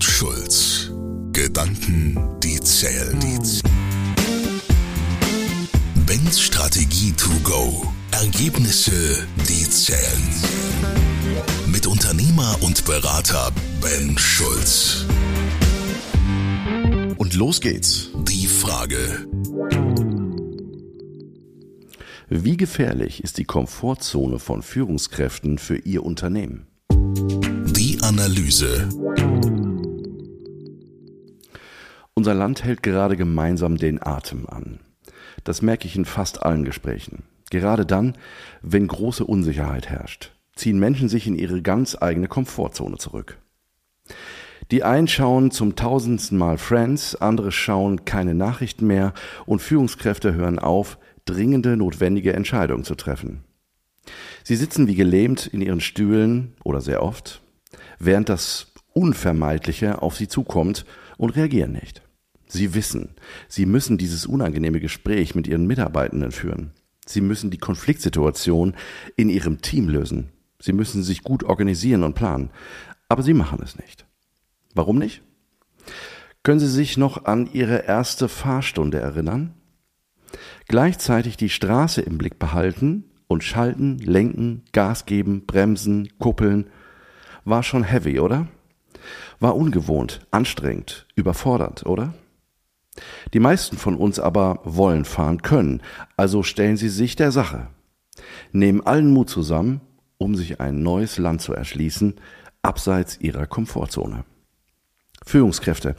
und 0.00 0.04
Schulz. 0.04 0.90
Gedanken, 1.32 2.16
die 2.42 2.58
zählen. 2.60 3.20
Ben's 6.06 6.40
Strategie 6.40 7.12
to 7.12 7.28
go. 7.44 7.86
Ergebnisse, 8.10 9.26
die 9.46 9.68
zählen. 9.68 10.22
Mit 11.66 11.86
Unternehmer 11.86 12.56
und 12.62 12.86
Berater 12.86 13.52
Ben 13.82 14.16
Schulz. 14.16 15.04
Und 17.18 17.34
los 17.34 17.60
geht's. 17.60 18.08
Die 18.26 18.46
Frage. 18.46 19.26
Wie 22.30 22.56
gefährlich 22.56 23.22
ist 23.22 23.36
die 23.36 23.44
Komfortzone 23.44 24.38
von 24.38 24.62
Führungskräften 24.62 25.58
für 25.58 25.76
Ihr 25.76 26.02
Unternehmen? 26.04 26.66
Die 26.90 27.98
Analyse. 28.00 28.88
Unser 32.20 32.34
Land 32.34 32.64
hält 32.64 32.82
gerade 32.82 33.16
gemeinsam 33.16 33.78
den 33.78 34.02
Atem 34.02 34.46
an. 34.46 34.80
Das 35.42 35.62
merke 35.62 35.86
ich 35.86 35.96
in 35.96 36.04
fast 36.04 36.42
allen 36.42 36.66
Gesprächen. 36.66 37.22
Gerade 37.48 37.86
dann, 37.86 38.12
wenn 38.60 38.86
große 38.86 39.24
Unsicherheit 39.24 39.88
herrscht, 39.88 40.30
ziehen 40.54 40.78
Menschen 40.78 41.08
sich 41.08 41.26
in 41.26 41.34
ihre 41.34 41.62
ganz 41.62 41.96
eigene 41.98 42.28
Komfortzone 42.28 42.98
zurück. 42.98 43.38
Die 44.70 44.84
einen 44.84 45.08
schauen 45.08 45.50
zum 45.50 45.76
tausendsten 45.76 46.36
Mal 46.36 46.58
Friends, 46.58 47.14
andere 47.14 47.52
schauen 47.52 48.04
keine 48.04 48.34
Nachrichten 48.34 48.86
mehr 48.86 49.14
und 49.46 49.62
Führungskräfte 49.62 50.34
hören 50.34 50.58
auf, 50.58 50.98
dringende, 51.24 51.78
notwendige 51.78 52.34
Entscheidungen 52.34 52.84
zu 52.84 52.96
treffen. 52.96 53.44
Sie 54.44 54.56
sitzen 54.56 54.88
wie 54.88 54.94
gelähmt 54.94 55.46
in 55.46 55.62
ihren 55.62 55.80
Stühlen 55.80 56.52
oder 56.64 56.82
sehr 56.82 57.02
oft, 57.02 57.40
während 57.98 58.28
das 58.28 58.74
Unvermeidliche 58.92 60.02
auf 60.02 60.16
sie 60.16 60.28
zukommt 60.28 60.84
und 61.16 61.36
reagieren 61.36 61.72
nicht. 61.72 62.02
Sie 62.50 62.74
wissen, 62.74 63.14
sie 63.46 63.64
müssen 63.64 63.96
dieses 63.96 64.26
unangenehme 64.26 64.80
Gespräch 64.80 65.36
mit 65.36 65.46
ihren 65.46 65.68
Mitarbeitenden 65.68 66.32
führen. 66.32 66.72
Sie 67.06 67.20
müssen 67.20 67.50
die 67.50 67.58
Konfliktsituation 67.58 68.74
in 69.14 69.28
ihrem 69.28 69.62
Team 69.62 69.88
lösen. 69.88 70.30
Sie 70.58 70.72
müssen 70.72 71.04
sich 71.04 71.22
gut 71.22 71.44
organisieren 71.44 72.02
und 72.02 72.14
planen. 72.14 72.50
Aber 73.08 73.22
sie 73.22 73.34
machen 73.34 73.60
es 73.62 73.78
nicht. 73.78 74.04
Warum 74.74 74.98
nicht? 74.98 75.22
Können 76.42 76.58
Sie 76.58 76.68
sich 76.68 76.96
noch 76.96 77.24
an 77.24 77.48
Ihre 77.52 77.84
erste 77.84 78.28
Fahrstunde 78.28 78.98
erinnern? 78.98 79.54
Gleichzeitig 80.66 81.36
die 81.36 81.50
Straße 81.50 82.00
im 82.00 82.18
Blick 82.18 82.38
behalten 82.38 83.04
und 83.28 83.44
schalten, 83.44 83.98
lenken, 83.98 84.64
Gas 84.72 85.06
geben, 85.06 85.46
bremsen, 85.46 86.08
kuppeln. 86.18 86.66
War 87.44 87.62
schon 87.62 87.84
heavy, 87.84 88.18
oder? 88.18 88.48
War 89.38 89.54
ungewohnt, 89.54 90.26
anstrengend, 90.30 91.06
überfordert, 91.14 91.86
oder? 91.86 92.14
Die 93.32 93.40
meisten 93.40 93.76
von 93.76 93.96
uns 93.96 94.18
aber 94.18 94.60
wollen 94.64 95.04
fahren 95.04 95.42
können, 95.42 95.82
also 96.16 96.42
stellen 96.42 96.76
sie 96.76 96.88
sich 96.88 97.16
der 97.16 97.32
Sache. 97.32 97.68
Nehmen 98.52 98.84
allen 98.86 99.10
Mut 99.10 99.30
zusammen, 99.30 99.80
um 100.18 100.34
sich 100.34 100.60
ein 100.60 100.82
neues 100.82 101.18
Land 101.18 101.40
zu 101.40 101.54
erschließen, 101.54 102.16
abseits 102.62 103.20
ihrer 103.20 103.46
Komfortzone. 103.46 104.24
Führungskräfte, 105.24 105.96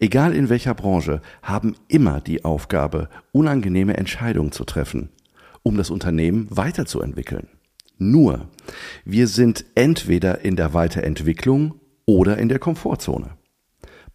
egal 0.00 0.34
in 0.34 0.48
welcher 0.48 0.74
Branche, 0.74 1.22
haben 1.42 1.76
immer 1.88 2.20
die 2.20 2.44
Aufgabe, 2.44 3.08
unangenehme 3.32 3.96
Entscheidungen 3.96 4.52
zu 4.52 4.64
treffen, 4.64 5.10
um 5.62 5.76
das 5.76 5.90
Unternehmen 5.90 6.48
weiterzuentwickeln. 6.50 7.48
Nur, 7.98 8.48
wir 9.04 9.28
sind 9.28 9.64
entweder 9.74 10.44
in 10.44 10.56
der 10.56 10.74
Weiterentwicklung 10.74 11.80
oder 12.06 12.38
in 12.38 12.48
der 12.48 12.58
Komfortzone. 12.58 13.36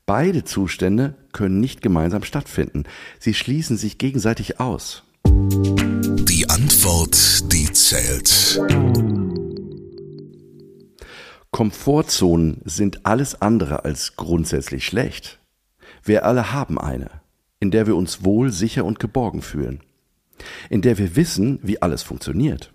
Beide 0.10 0.44
Zustände 0.44 1.14
können 1.34 1.60
nicht 1.60 1.84
gemeinsam 1.84 2.24
stattfinden. 2.24 2.86
Sie 3.20 3.36
schließen 3.36 3.78
sich 3.78 4.00
gegenseitig 4.00 4.60
aus. 4.60 5.04
Die 5.24 6.50
Antwort, 6.50 7.54
die 7.54 7.72
zählt. 7.72 8.60
Komfortzonen 11.52 12.60
sind 12.66 13.06
alles 13.06 13.40
andere 13.40 13.86
als 13.86 14.16
grundsätzlich 14.16 14.84
schlecht. 14.84 15.38
Wir 16.04 16.26
alle 16.26 16.54
haben 16.54 16.80
eine, 16.80 17.12
in 17.60 17.70
der 17.70 17.86
wir 17.86 17.96
uns 17.96 18.24
wohl, 18.24 18.52
sicher 18.52 18.86
und 18.86 18.98
geborgen 18.98 19.44
fühlen, 19.44 19.82
in 20.72 20.82
der 20.82 20.98
wir 20.98 21.16
wissen, 21.18 21.60
wie 21.62 21.84
alles 21.84 22.02
funktioniert 22.02 22.74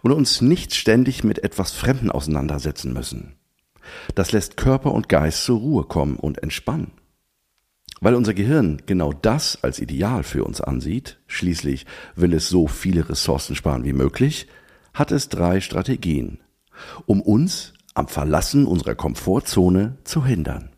und 0.00 0.12
uns 0.12 0.40
nicht 0.40 0.74
ständig 0.74 1.24
mit 1.24 1.44
etwas 1.44 1.72
Fremden 1.72 2.10
auseinandersetzen 2.10 2.94
müssen. 2.94 3.34
Das 4.14 4.32
lässt 4.32 4.56
Körper 4.56 4.92
und 4.92 5.08
Geist 5.08 5.44
zur 5.44 5.58
Ruhe 5.58 5.84
kommen 5.84 6.16
und 6.16 6.42
entspannen. 6.42 6.92
Weil 8.00 8.14
unser 8.14 8.34
Gehirn 8.34 8.82
genau 8.86 9.12
das 9.12 9.62
als 9.62 9.78
Ideal 9.78 10.24
für 10.24 10.44
uns 10.44 10.60
ansieht, 10.60 11.18
schließlich 11.26 11.86
will 12.16 12.34
es 12.34 12.48
so 12.48 12.66
viele 12.66 13.08
Ressourcen 13.08 13.56
sparen 13.56 13.84
wie 13.84 13.92
möglich, 13.92 14.48
hat 14.92 15.10
es 15.10 15.28
drei 15.28 15.60
Strategien, 15.60 16.40
um 17.06 17.20
uns 17.20 17.72
am 17.94 18.08
Verlassen 18.08 18.66
unserer 18.66 18.94
Komfortzone 18.94 19.96
zu 20.04 20.24
hindern. 20.24 20.70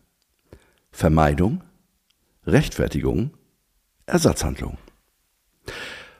Vermeidung, 0.91 1.63
Rechtfertigung, 2.45 3.31
Ersatzhandlung. 4.05 4.77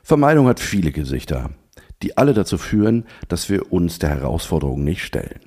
Vermeidung 0.02 0.46
hat 0.46 0.60
viele 0.60 0.92
Gesichter, 0.92 1.50
die 2.02 2.16
alle 2.16 2.34
dazu 2.34 2.58
führen, 2.58 3.06
dass 3.28 3.48
wir 3.48 3.72
uns 3.72 3.98
der 3.98 4.10
Herausforderung 4.10 4.84
nicht 4.84 5.04
stellen. 5.04 5.40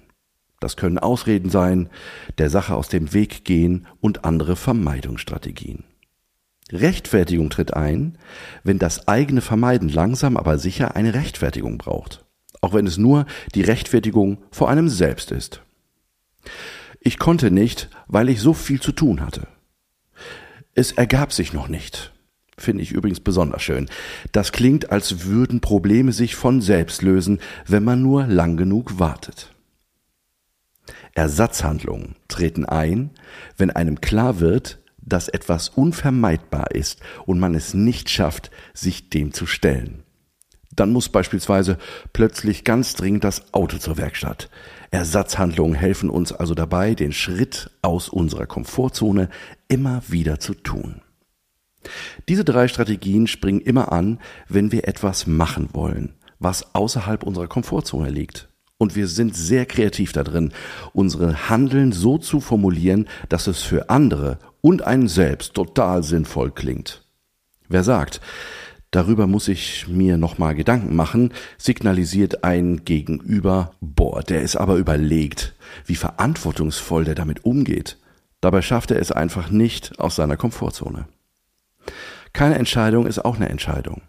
Das 0.61 0.77
können 0.77 0.97
Ausreden 0.97 1.49
sein, 1.49 1.89
der 2.37 2.49
Sache 2.49 2.75
aus 2.75 2.87
dem 2.87 3.11
Weg 3.11 3.43
gehen 3.43 3.87
und 3.99 4.23
andere 4.23 4.55
Vermeidungsstrategien. 4.55 5.83
Rechtfertigung 6.71 7.49
tritt 7.49 7.73
ein, 7.73 8.17
wenn 8.63 8.79
das 8.79 9.09
eigene 9.09 9.41
Vermeiden 9.41 9.89
langsam 9.89 10.37
aber 10.37 10.57
sicher 10.57 10.95
eine 10.95 11.13
Rechtfertigung 11.13 11.77
braucht 11.77 12.23
auch 12.61 12.73
wenn 12.73 12.87
es 12.87 12.97
nur 12.97 13.25
die 13.55 13.63
Rechtfertigung 13.63 14.37
vor 14.51 14.69
einem 14.69 14.87
selbst 14.87 15.31
ist. 15.31 15.61
Ich 16.99 17.17
konnte 17.17 17.51
nicht, 17.51 17.89
weil 18.07 18.29
ich 18.29 18.39
so 18.39 18.53
viel 18.53 18.79
zu 18.79 18.91
tun 18.91 19.21
hatte. 19.21 19.47
Es 20.73 20.91
ergab 20.91 21.33
sich 21.33 21.51
noch 21.51 21.67
nicht. 21.67 22.13
Finde 22.57 22.83
ich 22.83 22.91
übrigens 22.91 23.19
besonders 23.19 23.63
schön. 23.63 23.89
Das 24.31 24.51
klingt, 24.51 24.91
als 24.91 25.25
würden 25.25 25.61
Probleme 25.61 26.11
sich 26.11 26.35
von 26.35 26.61
selbst 26.61 27.01
lösen, 27.01 27.39
wenn 27.65 27.83
man 27.83 28.03
nur 28.03 28.27
lang 28.27 28.55
genug 28.55 28.99
wartet. 28.99 29.51
Ersatzhandlungen 31.13 32.15
treten 32.27 32.65
ein, 32.65 33.11
wenn 33.57 33.71
einem 33.71 34.01
klar 34.01 34.39
wird, 34.39 34.79
dass 34.97 35.27
etwas 35.27 35.69
unvermeidbar 35.69 36.71
ist 36.71 36.99
und 37.25 37.39
man 37.39 37.55
es 37.55 37.73
nicht 37.73 38.09
schafft, 38.09 38.51
sich 38.73 39.09
dem 39.09 39.33
zu 39.33 39.45
stellen. 39.45 40.03
Dann 40.73 40.91
muss 40.91 41.09
beispielsweise 41.09 41.77
plötzlich 42.13 42.63
ganz 42.63 42.93
dringend 42.95 43.23
das 43.23 43.53
Auto 43.53 43.77
zur 43.77 43.97
Werkstatt. 43.97 44.49
Ersatzhandlungen 44.89 45.75
helfen 45.75 46.09
uns 46.09 46.31
also 46.31 46.53
dabei, 46.53 46.95
den 46.95 47.11
Schritt 47.11 47.71
aus 47.81 48.07
unserer 48.07 48.45
Komfortzone 48.45 49.29
immer 49.67 50.01
wieder 50.07 50.39
zu 50.39 50.53
tun. 50.53 51.01
Diese 52.29 52.45
drei 52.45 52.67
Strategien 52.67 53.27
springen 53.27 53.61
immer 53.61 53.91
an, 53.91 54.19
wenn 54.47 54.71
wir 54.71 54.87
etwas 54.87 55.27
machen 55.27 55.69
wollen, 55.73 56.13
was 56.39 56.75
außerhalb 56.75 57.23
unserer 57.23 57.47
Komfortzone 57.47 58.09
liegt. 58.09 58.50
Und 58.81 58.95
wir 58.95 59.07
sind 59.07 59.35
sehr 59.35 59.67
kreativ 59.67 60.11
darin, 60.11 60.53
unsere 60.91 61.49
Handeln 61.49 61.91
so 61.91 62.17
zu 62.17 62.39
formulieren, 62.39 63.07
dass 63.29 63.45
es 63.45 63.61
für 63.61 63.91
andere 63.91 64.39
und 64.59 64.81
einen 64.81 65.07
selbst 65.07 65.53
total 65.53 66.01
sinnvoll 66.01 66.49
klingt. 66.49 67.05
Wer 67.69 67.83
sagt, 67.83 68.21
Darüber 68.89 69.27
muss 69.27 69.47
ich 69.47 69.87
mir 69.87 70.17
nochmal 70.17 70.55
Gedanken 70.55 70.95
machen, 70.95 71.31
signalisiert 71.59 72.43
ein 72.43 72.83
Gegenüber, 72.83 73.71
boah, 73.81 74.21
der 74.23 74.41
ist 74.41 74.55
aber 74.57 74.75
überlegt, 74.75 75.53
wie 75.85 75.95
verantwortungsvoll 75.95 77.05
der 77.05 77.15
damit 77.15 77.45
umgeht. 77.45 77.97
Dabei 78.41 78.63
schafft 78.63 78.89
er 78.89 78.99
es 78.99 79.11
einfach 79.11 79.51
nicht 79.51 79.97
aus 79.99 80.15
seiner 80.15 80.37
Komfortzone. 80.37 81.05
Keine 82.33 82.55
Entscheidung 82.55 83.05
ist 83.05 83.23
auch 83.23 83.35
eine 83.35 83.47
Entscheidung. 83.47 84.01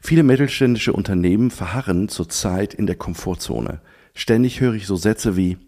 Viele 0.00 0.22
mittelständische 0.22 0.92
Unternehmen 0.92 1.50
verharren 1.50 2.08
zurzeit 2.08 2.74
in 2.74 2.86
der 2.86 2.96
Komfortzone. 2.96 3.80
Ständig 4.14 4.60
höre 4.60 4.74
ich 4.74 4.86
so 4.86 4.96
Sätze 4.96 5.36
wie, 5.36 5.58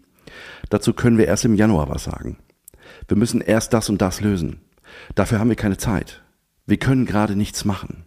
dazu 0.69 0.93
können 0.93 1.17
wir 1.17 1.27
erst 1.27 1.45
im 1.45 1.55
Januar 1.55 1.89
was 1.89 2.05
sagen. 2.05 2.37
Wir 3.07 3.17
müssen 3.17 3.41
erst 3.41 3.73
das 3.73 3.89
und 3.89 4.01
das 4.01 4.21
lösen. 4.21 4.61
Dafür 5.15 5.39
haben 5.39 5.49
wir 5.49 5.55
keine 5.55 5.77
Zeit. 5.77 6.23
Wir 6.65 6.77
können 6.77 7.05
gerade 7.05 7.35
nichts 7.35 7.65
machen. 7.65 8.05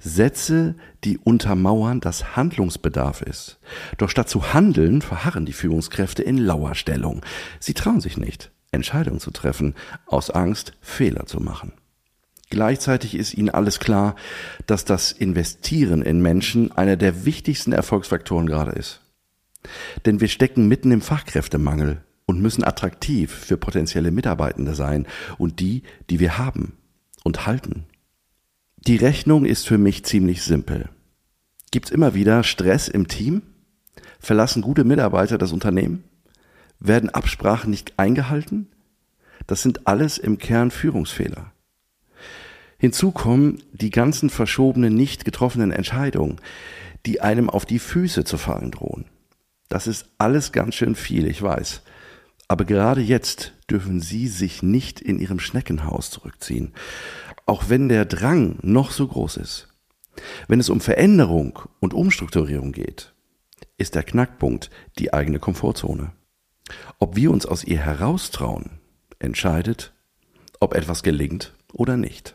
Sätze, 0.00 0.74
die 1.04 1.18
untermauern, 1.18 2.00
dass 2.00 2.36
Handlungsbedarf 2.36 3.22
ist. 3.22 3.60
Doch 3.98 4.10
statt 4.10 4.28
zu 4.28 4.52
handeln, 4.52 5.02
verharren 5.02 5.46
die 5.46 5.52
Führungskräfte 5.52 6.22
in 6.22 6.38
Lauerstellung. 6.38 7.22
Sie 7.60 7.74
trauen 7.74 8.00
sich 8.00 8.16
nicht, 8.16 8.50
Entscheidungen 8.72 9.20
zu 9.20 9.30
treffen, 9.30 9.74
aus 10.06 10.30
Angst, 10.30 10.72
Fehler 10.80 11.26
zu 11.26 11.40
machen. 11.40 11.72
Gleichzeitig 12.52 13.14
ist 13.14 13.32
ihnen 13.32 13.48
alles 13.48 13.80
klar, 13.80 14.14
dass 14.66 14.84
das 14.84 15.10
Investieren 15.10 16.02
in 16.02 16.20
Menschen 16.20 16.70
einer 16.70 16.96
der 16.96 17.24
wichtigsten 17.24 17.72
Erfolgsfaktoren 17.72 18.46
gerade 18.46 18.72
ist. 18.72 19.00
Denn 20.04 20.20
wir 20.20 20.28
stecken 20.28 20.68
mitten 20.68 20.90
im 20.90 21.00
Fachkräftemangel 21.00 22.02
und 22.26 22.42
müssen 22.42 22.62
attraktiv 22.62 23.32
für 23.32 23.56
potenzielle 23.56 24.10
Mitarbeitende 24.10 24.74
sein 24.74 25.06
und 25.38 25.60
die, 25.60 25.82
die 26.10 26.20
wir 26.20 26.36
haben 26.36 26.76
und 27.24 27.46
halten. 27.46 27.86
Die 28.76 28.96
Rechnung 28.96 29.46
ist 29.46 29.66
für 29.66 29.78
mich 29.78 30.04
ziemlich 30.04 30.42
simpel. 30.42 30.90
Gibt's 31.70 31.90
immer 31.90 32.12
wieder 32.12 32.44
Stress 32.44 32.86
im 32.86 33.08
Team? 33.08 33.40
Verlassen 34.20 34.60
gute 34.60 34.84
Mitarbeiter 34.84 35.38
das 35.38 35.52
Unternehmen? 35.52 36.04
Werden 36.80 37.08
Absprachen 37.08 37.70
nicht 37.70 37.98
eingehalten? 37.98 38.68
Das 39.46 39.62
sind 39.62 39.86
alles 39.86 40.18
im 40.18 40.36
Kern 40.36 40.70
Führungsfehler. 40.70 41.50
Hinzu 42.82 43.12
kommen 43.12 43.62
die 43.70 43.90
ganzen 43.90 44.28
verschobenen, 44.28 44.96
nicht 44.96 45.24
getroffenen 45.24 45.70
Entscheidungen, 45.70 46.40
die 47.06 47.20
einem 47.20 47.48
auf 47.48 47.64
die 47.64 47.78
Füße 47.78 48.24
zu 48.24 48.38
fallen 48.38 48.72
drohen. 48.72 49.04
Das 49.68 49.86
ist 49.86 50.06
alles 50.18 50.50
ganz 50.50 50.74
schön 50.74 50.96
viel, 50.96 51.28
ich 51.28 51.40
weiß. 51.40 51.82
Aber 52.48 52.64
gerade 52.64 53.00
jetzt 53.00 53.52
dürfen 53.70 54.00
Sie 54.00 54.26
sich 54.26 54.64
nicht 54.64 55.00
in 55.00 55.20
Ihrem 55.20 55.38
Schneckenhaus 55.38 56.10
zurückziehen, 56.10 56.74
auch 57.46 57.68
wenn 57.68 57.88
der 57.88 58.04
Drang 58.04 58.58
noch 58.62 58.90
so 58.90 59.06
groß 59.06 59.36
ist. 59.36 59.68
Wenn 60.48 60.58
es 60.58 60.68
um 60.68 60.80
Veränderung 60.80 61.60
und 61.78 61.94
Umstrukturierung 61.94 62.72
geht, 62.72 63.12
ist 63.78 63.94
der 63.94 64.02
Knackpunkt 64.02 64.70
die 64.98 65.14
eigene 65.14 65.38
Komfortzone. 65.38 66.10
Ob 66.98 67.14
wir 67.14 67.30
uns 67.30 67.46
aus 67.46 67.62
ihr 67.62 67.78
heraustrauen, 67.78 68.80
entscheidet, 69.20 69.92
ob 70.58 70.74
etwas 70.74 71.04
gelingt 71.04 71.54
oder 71.72 71.96
nicht. 71.96 72.34